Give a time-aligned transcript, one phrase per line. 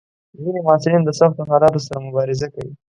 [0.41, 2.73] ځینې محصلین د سختو حالاتو سره مبارزه کوي.